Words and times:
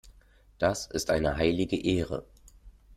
Das 0.57 0.87
ist 0.87 1.11
eine 1.11 1.37
heilige 1.37 1.79
Ehre. 1.79 2.25